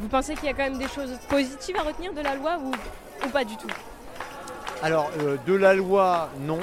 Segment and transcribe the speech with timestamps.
[0.00, 2.56] Vous pensez qu'il y a quand même des choses positives à retenir de la loi
[2.58, 2.72] ou,
[3.26, 3.68] ou pas du tout
[4.82, 6.60] Alors, euh, de la loi, non.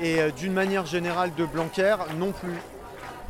[0.00, 2.56] Et euh, d'une manière générale, de Blanquer, non plus.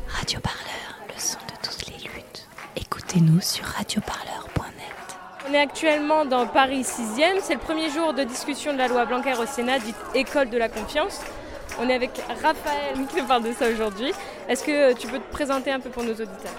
[0.07, 2.47] Radio Parleur, le son de toutes les luttes.
[2.77, 5.17] Écoutez-nous sur radioparleur.net.
[5.49, 7.39] On est actuellement dans Paris 6e.
[7.41, 10.57] C'est le premier jour de discussion de la loi Blanquer au Sénat, dite École de
[10.57, 11.19] la confiance.
[11.81, 14.13] On est avec Raphaël qui nous parle de ça aujourd'hui.
[14.47, 16.55] Est-ce que tu peux te présenter un peu pour nos auditeurs?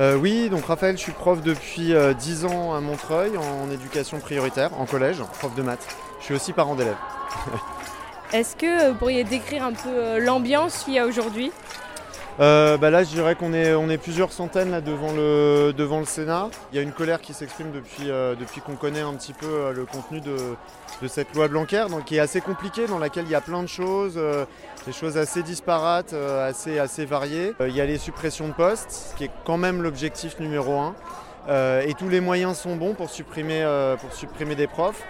[0.00, 4.18] Euh, oui, donc Raphaël, je suis prof depuis euh, 10 ans à Montreuil en éducation
[4.18, 5.86] prioritaire, en collège, prof de maths.
[6.18, 6.96] Je suis aussi parent d'élèves.
[8.32, 11.52] Est-ce que vous pourriez décrire un peu euh, l'ambiance qu'il y a aujourd'hui?
[12.40, 15.72] Euh, bah là, je dirais qu'on est, plusieurs centaines là, devant, le,
[16.04, 16.48] Sénat.
[16.72, 18.34] Il y a une colère qui s'exprime depuis, euh,
[18.66, 20.36] qu'on connaît un petit peu euh, le contenu de,
[21.06, 23.68] cette loi Blanquer, donc, qui est assez compliquée, dans laquelle il y a plein de
[23.68, 24.18] choses,
[24.86, 27.52] des choses assez disparates, assez, variées.
[27.60, 30.94] Il y a les suppressions de postes, ce qui est quand même l'objectif numéro un.
[31.82, 33.64] Et tous les moyens sont bons pour supprimer
[34.56, 35.02] des profs.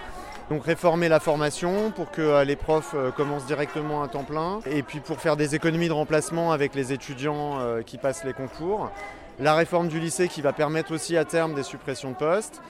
[0.50, 4.60] Donc réformer la formation pour que euh, les profs euh, commencent directement à temps plein
[4.70, 8.34] et puis pour faire des économies de remplacement avec les étudiants euh, qui passent les
[8.34, 8.90] concours.
[9.40, 12.60] La réforme du lycée qui va permettre aussi à terme des suppressions de postes.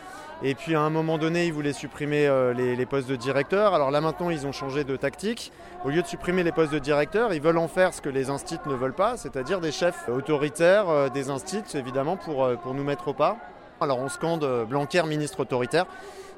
[0.42, 3.72] Et puis à un moment donné, ils voulaient supprimer les, postes de directeur.
[3.72, 5.52] Alors là maintenant, ils ont changé de tactique.
[5.84, 8.30] Au lieu de supprimer les postes de directeur, ils veulent en faire ce que les
[8.30, 13.08] instits ne veulent pas, c'est-à-dire des chefs autoritaires des instits, évidemment, pour, pour nous mettre
[13.08, 13.36] au pas.
[13.80, 15.86] Alors on scande Blanquer, ministre autoritaire.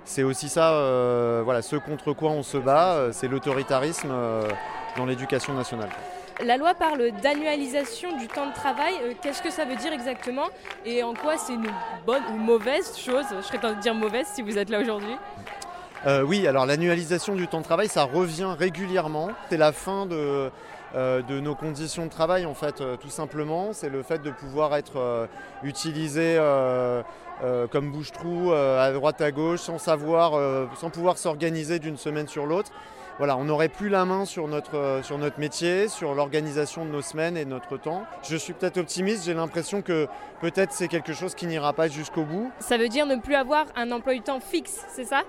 [0.06, 4.48] C'est aussi ça, euh, voilà, ce contre quoi on se bat, euh, c'est l'autoritarisme euh,
[4.96, 5.90] dans l'éducation nationale.
[6.44, 8.94] La loi parle d'annualisation du temps de travail.
[9.20, 10.46] Qu'est-ce que ça veut dire exactement
[10.84, 11.66] Et en quoi c'est une
[12.06, 13.24] bonne ou mauvaise chose?
[13.36, 15.16] Je serais tenté de dire mauvaise si vous êtes là aujourd'hui.
[16.06, 19.30] Euh, oui, alors l'annualisation du temps de travail, ça revient régulièrement.
[19.50, 20.50] C'est la fin de,
[20.94, 23.72] de nos conditions de travail, en fait, euh, tout simplement.
[23.72, 25.26] C'est le fait de pouvoir être euh,
[25.62, 27.02] utilisé euh,
[27.42, 31.96] euh, comme bouche-trou euh, à droite à gauche, sans savoir, euh, sans pouvoir s'organiser d'une
[31.96, 32.70] semaine sur l'autre.
[33.18, 36.90] Voilà, on n'aurait plus la main sur notre, euh, sur notre métier, sur l'organisation de
[36.90, 38.04] nos semaines et de notre temps.
[38.22, 40.06] Je suis peut-être optimiste, j'ai l'impression que
[40.42, 42.50] peut-être c'est quelque chose qui n'ira pas jusqu'au bout.
[42.58, 45.22] Ça veut dire ne plus avoir un emploi du temps fixe, c'est ça?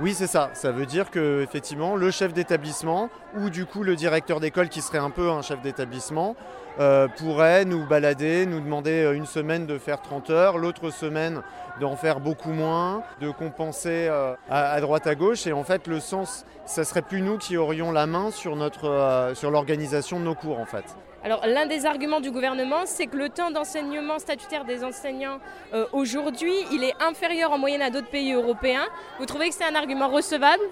[0.00, 0.50] Oui, c'est ça.
[0.52, 4.80] Ça veut dire que effectivement, le chef d'établissement ou du coup le directeur d'école qui
[4.80, 6.36] serait un peu un chef d'établissement
[6.78, 11.42] euh, pourrait nous balader, nous demander euh, une semaine de faire 30 heures, l'autre semaine
[11.80, 15.48] d'en faire beaucoup moins, de compenser euh, à, droite à gauche.
[15.48, 19.32] Et en fait, le sens, ça serait plus nous qui aurions la main sur notre
[19.34, 20.84] sur l'organisation de nos cours en fait.
[21.24, 25.40] Alors l'un des arguments du gouvernement, c'est que le temps d'enseignement statutaire des enseignants
[25.74, 28.86] euh, aujourd'hui, il est inférieur en moyenne à d'autres pays européens.
[29.18, 30.62] Vous trouvez que c'est un argument recevable?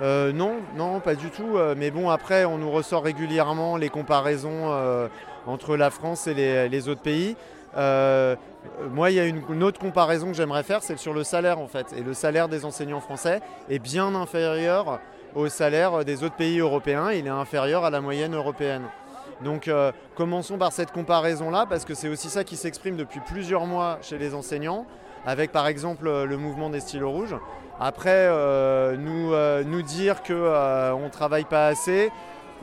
[0.00, 1.56] Euh, non, non, pas du tout.
[1.56, 4.72] Euh, Mais bon, après, on nous ressort régulièrement les comparaisons
[5.46, 6.34] entre la France et
[6.68, 7.36] les, autres pays.
[7.74, 11.58] Moi, il y a une, une autre comparaison que j'aimerais faire, c'est sur le salaire
[11.58, 11.92] en fait.
[11.94, 15.00] Et le salaire des enseignants français est bien inférieur
[15.34, 17.10] au salaire des autres pays européens.
[17.12, 18.84] Il est inférieur à la moyenne européenne.
[19.42, 23.66] Donc euh, commençons par cette comparaison-là, parce que c'est aussi ça qui s'exprime depuis plusieurs
[23.66, 24.86] mois chez les enseignants,
[25.26, 27.36] avec par exemple euh, le mouvement des stylos rouges.
[27.80, 29.34] Après, euh, nous,
[29.68, 32.10] nous dire qu'on ne travaille pas assez,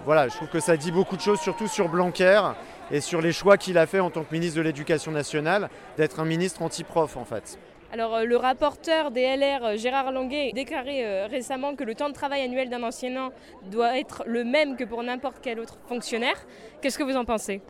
[0.06, 2.41] voilà, je trouve que ça dit beaucoup de choses, surtout sur Blanquer
[2.89, 6.22] et sur les choix qu'il a fait en tant que ministre de l'Éducation nationale, d'être
[6.22, 7.59] un ministre anti-prof en fait.
[7.91, 11.95] Alors euh, le rapporteur des LR, euh, Gérard Longuet, a déclaré euh, récemment que le
[11.95, 13.31] temps de travail annuel d'un enseignant
[13.72, 16.35] doit être le même que pour n'importe quel autre fonctionnaire.
[16.81, 17.61] Qu'est-ce que vous en pensez?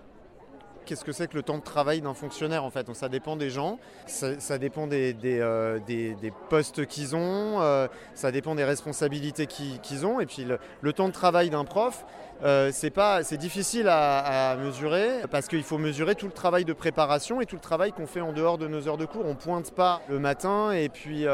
[0.90, 2.92] Qu'est-ce que c'est que le temps de travail d'un fonctionnaire en fait?
[2.96, 3.78] Ça dépend des gens,
[4.08, 10.20] ça, dépend euh, des- postes qu'ils ont, euh, ça dépend des responsabilités qu'ils ont.
[10.20, 10.48] Et puis
[10.82, 12.08] le, temps de travail d'un prof,
[12.44, 17.46] euh, c'est difficile à, mesurer parce qu'il faut mesurer tout le travail de préparation et
[17.46, 19.28] tout le travail qu'on fait en dehors de nos heures de cours.
[19.28, 21.26] On pointe pas le matin et puis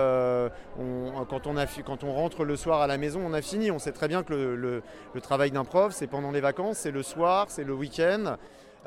[0.76, 3.72] quand, on rentre le soir à la maison, on a fini.
[3.72, 7.04] On sait très bien que le travail d'un prof, c'est pendant les vacances, c'est le
[7.04, 8.36] soir, c'est le week-end.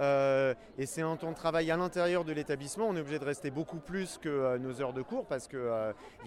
[0.00, 2.86] Euh, et c'est un temps de travail à l'intérieur de l'établissement.
[2.88, 5.60] On est obligé de rester beaucoup plus que euh, nos heures de cours parce qu'il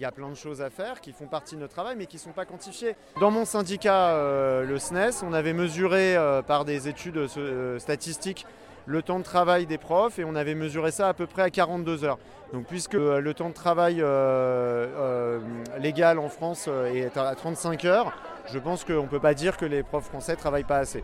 [0.00, 2.16] y a plein de choses à faire qui font partie de notre travail mais qui
[2.16, 2.96] ne sont pas quantifiées.
[3.20, 8.46] Dans mon syndicat, euh, le SNES, on avait mesuré euh, par des études euh, statistiques
[8.86, 11.50] le temps de travail des profs et on avait mesuré ça à peu près à
[11.50, 12.18] 42 heures.
[12.52, 15.40] Donc puisque euh, le temps de travail euh, euh,
[15.78, 18.12] légal en France euh, est à 35 heures,
[18.46, 21.02] je pense qu'on ne peut pas dire que les profs français ne travaillent pas assez.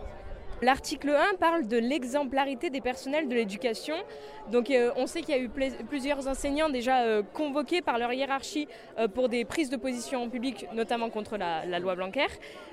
[0.61, 3.95] L'article 1 parle de l'exemplarité des personnels de l'éducation.
[4.51, 5.49] Donc euh, on sait qu'il y a eu
[5.89, 8.67] plusieurs enseignants déjà euh, convoqués par leur hiérarchie
[8.99, 12.27] euh, pour des prises de position en public, notamment contre la, loi Blanquer.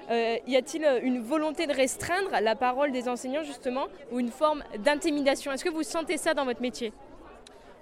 [0.09, 5.51] Y a-t-il une volonté de restreindre la parole des enseignants justement ou une forme d'intimidation?
[5.51, 6.91] Est-ce que vous sentez ça dans votre métier?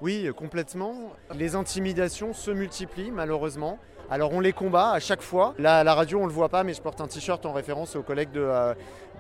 [0.02, 1.14] Oui, complètement.
[1.34, 3.80] Les intimidations se multiplient malheureusement.
[4.10, 5.54] Alors on les combat à chaque fois.
[5.58, 7.54] Là à la radio on ne le voit pas mais je porte un t-shirt en
[7.54, 8.74] référence aux collègues de, euh,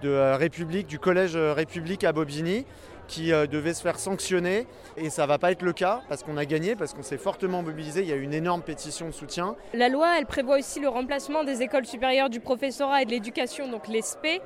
[0.04, 2.66] euh, République, du collège République à Bobigny
[3.08, 4.66] qui euh, devait se faire sanctionner
[4.98, 7.62] et ça va pas être le cas parce qu'on a gagné, parce qu'on s'est fortement
[7.62, 9.56] mobilisé, il y a une énorme pétition de soutien.
[9.74, 13.70] La loi, elle prévoit aussi le remplacement des écoles supérieures du professorat et de l'éducation,
[13.70, 14.42] donc l'ESP,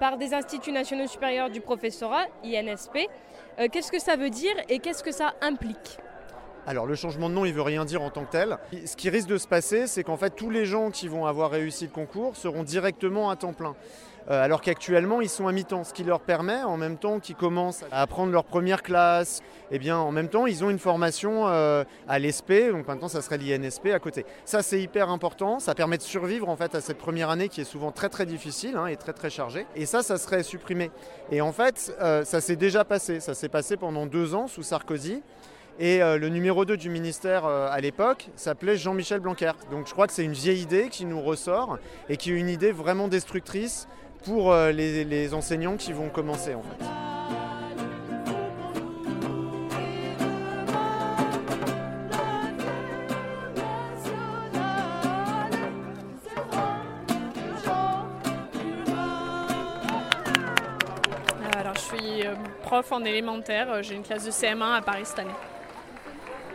[0.00, 3.08] par des instituts nationaux supérieurs du professorat, INSP.
[3.70, 5.98] qu'est-ce que ça veut dire et qu'est-ce que ça implique?
[6.66, 8.58] Alors le changement de nom, il veut rien dire en tant que tel.
[8.84, 11.50] Ce qui risque de se passer, c'est qu'en fait tous les gens qui vont avoir
[11.50, 13.74] réussi le concours seront directement à temps plein.
[14.30, 17.34] Euh, alors qu'actuellement ils sont à mi-temps, ce qui leur permet, en même temps qu'ils
[17.34, 20.78] commencent à apprendre leur première classe, et eh bien en même temps ils ont une
[20.78, 24.24] formation euh, à l'ESP, donc maintenant ça serait l'INSP à côté.
[24.44, 27.60] Ça c'est hyper important, ça permet de survivre en fait à cette première année qui
[27.60, 29.66] est souvent très très difficile hein, et très très chargée.
[29.74, 30.90] Et ça, ça serait supprimé.
[31.30, 34.62] Et en fait, euh, ça s'est déjà passé, ça s'est passé pendant deux ans sous
[34.62, 35.22] Sarkozy.
[35.78, 39.52] Et euh, le numéro 2 du ministère euh, à l'époque s'appelait Jean-Michel Blanquer.
[39.70, 41.78] Donc je crois que c'est une vieille idée qui nous ressort
[42.08, 43.88] et qui est une idée vraiment destructrice
[44.24, 46.84] pour euh, les, enseignants qui vont commencer en fait.
[61.56, 62.24] Alors je suis
[62.62, 65.30] prof en élémentaire, j'ai une classe de CM1 à Paris cette année.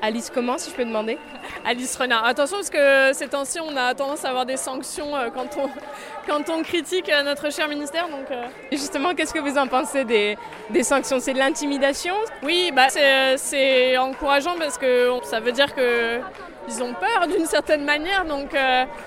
[0.07, 1.17] Alice comment, si je peux demander?
[1.65, 2.23] Alice Renard.
[2.23, 5.69] Attention parce que ces temps-ci, on a tendance à avoir des sanctions euh, quand on,
[6.31, 8.07] quand on critique euh, notre cher ministère.
[8.07, 8.45] Donc, euh.
[8.71, 10.37] Justement, qu'est-ce que vous en pensez des,
[10.69, 11.19] des sanctions?
[11.19, 12.13] C'est de l'intimidation?
[12.41, 12.87] Oui, bah,
[13.35, 16.21] c'est encourageant parce que ça veut dire que
[16.69, 18.23] ils ont peur d'une certaine manière.
[18.23, 18.55] Donc,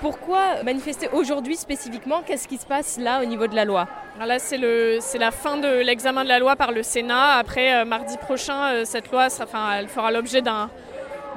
[0.01, 2.21] Pourquoi manifester aujourd'hui spécifiquement?
[2.25, 3.87] Qu'est-ce qui se passe là au niveau de la loi?
[4.19, 7.33] Là, c'est la fin de l'examen de la loi par le Sénat.
[7.37, 10.71] Après, mardi prochain, cette loi sera, elle fera l'objet d'un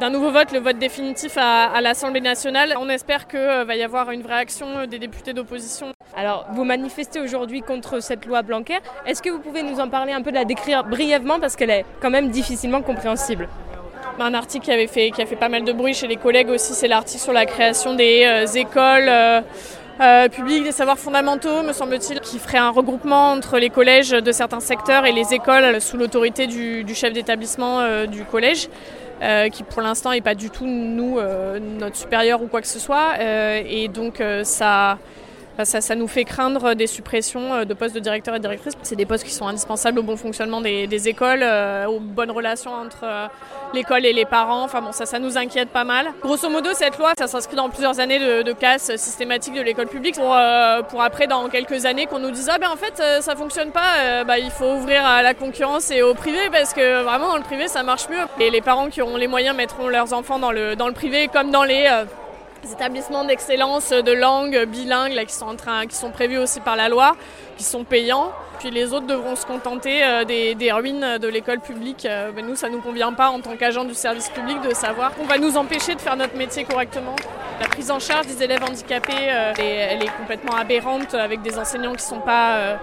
[0.01, 2.75] d'un nouveau vote, le vote définitif à, l'Assemblée nationale.
[2.81, 5.93] On espère qu'il euh, va y avoir une vraie action euh, des députés d'opposition.
[6.17, 8.79] Alors, vous manifestez aujourd'hui contre cette loi Blanquer.
[9.07, 11.71] Est-ce que vous pouvez nous en parler un peu, de la décrire brièvement parce qu'elle
[11.71, 13.49] est quand même difficilement compréhensible?
[14.19, 16.51] Un article qui, avait fait, qui a fait pas mal de bruit chez les collègues
[16.51, 19.11] aussi, c'est l'article sur la création des euh, écoles
[20.33, 24.59] publiques des savoirs fondamentaux, me semble-t-il, qui ferait un regroupement entre les collèges de certains
[24.59, 28.69] secteurs et les écoles sous l'autorité du, chef d'établissement du collège.
[29.23, 32.67] Euh, qui pour l'instant n'est pas du tout nous, euh, notre supérieur ou quoi que
[32.67, 33.13] ce soit.
[33.21, 34.99] Euh, et donc ça,
[35.63, 38.75] ça, nous fait craindre des suppressions de postes de directeur et de directrice.
[38.83, 41.45] C'est des postes qui sont indispensables au bon fonctionnement des, écoles,
[41.89, 43.05] aux bonnes relations entre
[43.73, 44.65] l'école et les parents.
[44.65, 46.07] Enfin bon, ça, ça nous inquiète pas mal.
[46.23, 49.87] Grosso modo, cette loi, ça s'inscrit dans plusieurs années de, de casse systématique de l'école
[49.87, 50.37] publique pour,
[50.89, 54.25] pour après, dans quelques années, qu'on nous dise ah ben en fait ça fonctionne pas,
[54.25, 57.43] bah, il faut ouvrir à la concurrence et au privé parce que vraiment dans le
[57.43, 58.45] privé ça marche mieux.
[58.45, 61.29] Et les parents qui auront les moyens mettront leurs enfants dans le, dans le privé
[61.29, 61.87] comme dans les
[62.73, 66.77] établissements d'excellence de langue bilingue là, qui, sont en train, qui sont prévus aussi par
[66.77, 67.17] la loi,
[67.57, 68.33] qui sont payants.
[68.59, 72.07] Puis les autres devront se contenter euh, des, ruines de l'école publique.
[72.07, 74.75] Euh, mais nous, ça ne nous convient pas en tant qu'agent du service public de
[74.75, 77.17] savoir qu'on va nous empêcher de faire notre métier correctement.
[77.61, 81.93] La prise en charge des élèves handicapés, euh, elle est complètement aberrante avec des enseignants
[81.93, 82.79] qui ne sont pas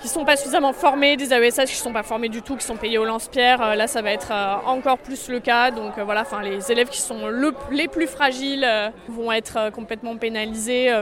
[0.00, 2.76] qui sont pas suffisamment formés, des AESH qui sont pas formés du tout, qui sont
[2.76, 3.62] payés au lance-pierre.
[3.62, 5.70] Euh, là, ça va être euh, encore plus le cas.
[5.70, 7.28] Donc euh, voilà, enfin, les élèves qui sont
[7.70, 8.66] les plus fragiles
[9.08, 10.92] vont être complètement pénalisés.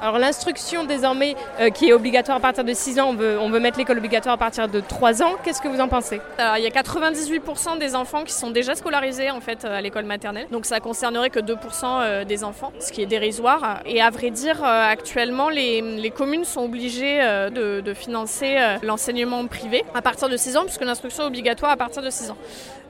[0.00, 3.78] Alors l'instruction désormais euh, qui est obligatoire à partir de 6 ans, on veut, mettre
[3.78, 5.36] l'école obligatoire à partir de 3 ans.
[5.44, 6.20] Qu'est-ce que vous en pensez?
[6.38, 10.46] Il y a 98% des enfants qui sont déjà scolarisés en fait à l'école maternelle.
[10.50, 13.80] Donc ça concernerait que 2% euh, des enfants, ce qui est dérisoire.
[13.84, 19.46] Et à vrai dire, euh, actuellement les, les, communes sont obligées de, de financer l'enseignement
[19.46, 22.36] privé à partir de 6 ans, puisque l'instruction est obligatoire à partir de 6 ans.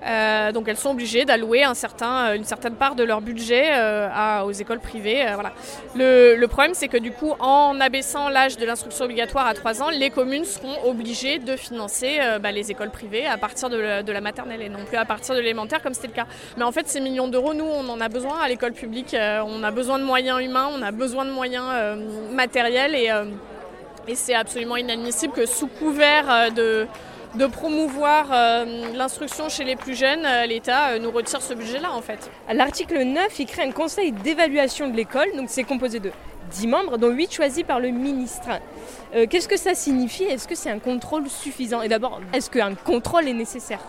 [0.06, 4.52] Euh, donc elles sont obligées d'allouer certain, une certaine part de leur budget euh, aux
[4.52, 5.26] écoles privées.
[5.26, 5.52] Euh, voilà.
[5.94, 9.90] le, problème, c'est que du coup, en abaissant l'âge de l'instruction obligatoire à 3 ans,
[9.90, 14.62] les communes seront obligées de financer bah, les écoles privées à partir de la, maternelle
[14.62, 16.26] et non plus à partir de l'élémentaire comme c'était le cas.
[16.56, 19.14] Mais en fait, ces millions d'euros, nous, on en a besoin à l'école publique.
[19.14, 21.66] on a besoin de moyens humains, on a besoin de moyens
[22.32, 26.86] matériels et c'est absolument inadmissible que sous couvert de
[27.34, 31.92] de promouvoir euh, l'instruction chez les plus jeunes, euh, l'État euh, nous retire ce budget-là
[31.92, 32.30] en fait.
[32.52, 36.10] L'article 9, il crée un conseil d'évaluation de l'école, donc c'est composé de
[36.50, 38.48] 10 membres, dont 8 choisis par le ministre.
[39.28, 40.24] Qu'est-ce que ça signifie?
[40.24, 41.82] Est-ce que c'est un contrôle suffisant?
[41.82, 43.80] Et d'abord, est-ce qu'un contrôle est nécessaire?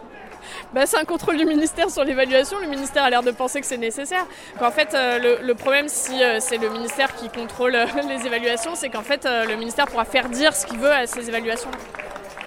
[0.73, 2.59] Bah, c'est un contrôle du ministère sur l'évaluation.
[2.59, 4.25] Le ministère a l'air de penser que c'est nécessaire.
[4.59, 7.71] En fait, le, problème, si c'est le ministère qui contrôle
[8.07, 11.29] les évaluations, c'est qu'en fait, le ministère pourra faire dire ce qu'il veut à ces
[11.29, 11.71] évaluations.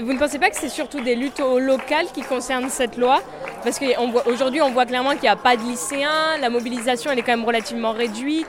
[0.01, 3.21] Vous ne pensez pas que c'est surtout des luttes locales qui concernent cette loi?
[3.63, 7.21] Parce qu'aujourd'hui, on, on voit clairement qu'il n'y a pas de lycéens, la mobilisation elle
[7.21, 8.49] est quand même relativement réduite.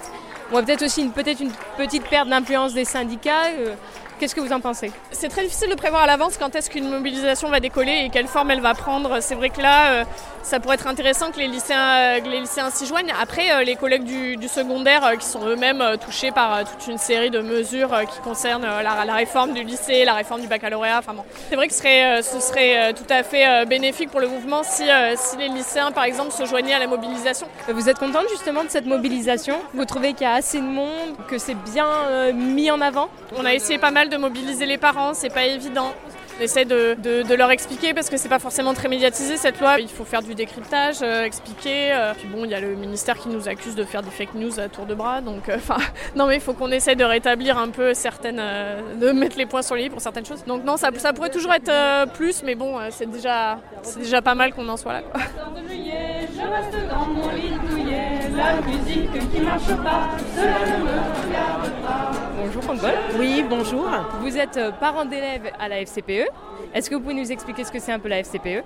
[0.49, 3.45] On voit peut-être aussi une, une petite perte d'influence des syndicats.
[3.59, 3.75] Euh,
[4.17, 4.91] Qu'est-ce que vous en pensez?
[5.11, 8.27] C'est très difficile de prévoir à l'avance quand est-ce qu'une mobilisation va décoller et quelle
[8.27, 9.19] forme elle va prendre.
[9.19, 10.03] C'est vrai que là, euh,
[10.45, 13.11] ça pourrait être intéressant que les lycéens, les lycéens s'y joignent.
[13.19, 17.31] Après, euh, les collègues du, secondaire euh, qui sont eux-mêmes touchés par toute une série
[17.31, 20.99] de mesures qui concernent la, réforme du lycée, la réforme du baccalauréat.
[20.99, 21.23] Enfin bon.
[21.49, 24.83] C'est vrai que ce serait, ce serait tout à fait bénéfique pour le mouvement si,
[25.15, 27.47] si les lycéens, par exemple, se joignaient à la mobilisation.
[27.67, 29.59] Vous êtes contente justement de cette mobilisation?
[29.73, 33.09] Vous trouvez qu'il y a assez de monde, que c'est bien mis en avant?
[33.35, 35.93] On a essayé pas mal de mobiliser les parents, c'est pas évident.
[36.37, 39.79] On essaie de, leur expliquer parce que c'est pas forcément très médiatisé cette loi.
[39.79, 41.91] Il faut faire du décryptage, euh, expliquer.
[41.93, 42.13] Euh.
[42.17, 44.59] Puis bon, il y a le ministère qui nous accuse de faire des fake news
[44.59, 45.21] à tour de bras.
[45.21, 45.77] Donc, euh, enfin,
[46.15, 48.41] non mais il faut qu'on essaie de rétablir un peu certaines,
[48.99, 50.43] de mettre les points sur les i pour certaines choses.
[50.45, 54.53] Donc non, ça, pourrait toujours être plus, mais bon, c'est déjà, c'est déjà pas mal
[54.53, 55.01] qu'on en soit là.
[58.35, 62.11] La musique qui marche pas, cela ne me regarde pas.
[62.37, 62.79] Bonjour Franck
[63.17, 63.87] Oui, bonjour.
[64.21, 66.27] Vous êtes parent d'élèves à la FCPE.
[66.73, 68.63] Est-ce que vous pouvez nous expliquer ce que c'est un peu la FCPE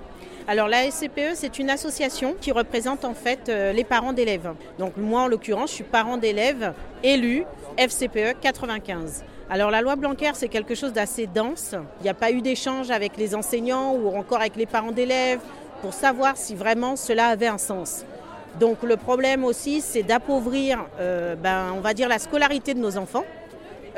[0.48, 4.52] alors la FCPE, c'est une association qui représente en fait euh, les parents d'élèves.
[4.80, 6.72] Donc moi en l'occurrence, je suis parent d'élèves
[7.04, 7.44] élu
[7.76, 9.22] FCPE 95.
[9.48, 11.76] Alors la loi Blanquer, c'est quelque chose d'assez dense.
[12.00, 15.40] Il n'y a pas eu d'échange avec les enseignants ou encore avec les parents d'élèves
[15.82, 18.04] pour savoir si vraiment cela avait un sens.
[18.58, 22.96] Donc le problème aussi, c'est d'appauvrir, euh, ben, on va dire, la scolarité de nos
[22.96, 23.24] enfants.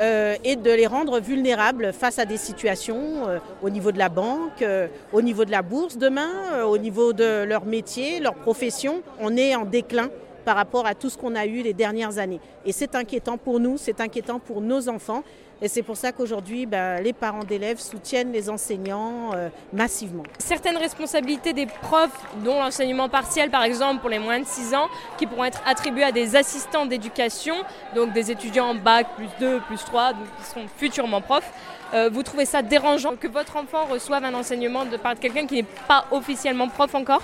[0.01, 4.09] Euh, et de les rendre vulnérables face à des situations euh, au niveau de la
[4.09, 4.65] banque,
[5.11, 9.03] au niveau de la bourse demain, au niveau de leur métier, leur profession.
[9.19, 10.09] On est en déclin
[10.45, 12.39] par rapport à tout ce qu'on a eu les dernières années.
[12.65, 15.23] Et c'est inquiétant pour nous, c'est inquiétant pour nos enfants.
[15.63, 19.31] Et c'est pour ça qu'aujourd'hui, ben, les parents d'élèves soutiennent les enseignants
[19.71, 20.23] massivement.
[20.37, 22.11] Certaines responsabilités des profs,
[22.43, 26.03] dont l'enseignement partiel par exemple pour les moins de 6 ans, qui pourront être attribuées
[26.03, 27.55] à des assistants d'éducation,
[27.95, 31.49] donc des étudiants en bac plus 2, plus 3, donc qui seront futurement profs.
[31.93, 35.45] Euh, vous trouvez ça dérangeant que votre enfant reçoive un enseignement de part de quelqu'un
[35.45, 37.21] qui n'est pas officiellement prof encore?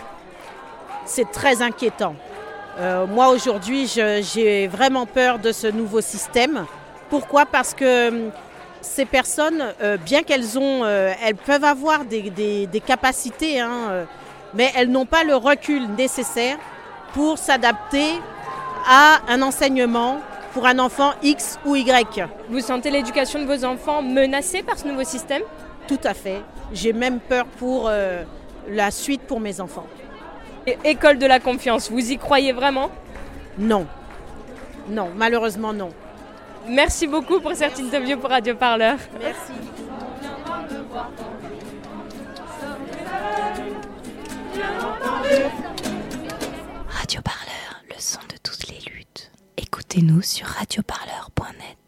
[1.06, 2.16] C'est très inquiétant.
[2.78, 6.66] Euh, moi aujourd'hui, j'ai vraiment peur de ce nouveau système.
[7.10, 7.46] Pourquoi?
[7.46, 8.32] Parce que hum,
[8.82, 14.06] ces personnes, euh, bien qu'elles ont, euh, elles peuvent avoir des, capacités, hein,
[14.54, 16.58] mais elles n'ont pas le recul nécessaire
[17.14, 18.14] pour s'adapter
[18.88, 20.22] à un enseignement
[20.54, 22.26] pour un enfant X ou Y.
[22.50, 25.44] Vous sentez l'éducation de vos enfants menacée par ce nouveau système?
[25.88, 26.42] Tout à fait.
[26.74, 27.92] J'ai même peur pour
[28.68, 29.86] la suite pour mes enfants.
[30.84, 32.90] École de la confiance, vous y croyez vraiment?
[33.58, 33.86] Non.
[34.88, 35.90] Non, malheureusement non.
[36.68, 38.98] Merci beaucoup pour cette interview pour Radio Parleur.
[39.20, 39.54] Merci.
[46.90, 49.32] Radio Parleur, le son de toutes les luttes.
[49.58, 51.79] Écoutez-nous sur radioparleur.net.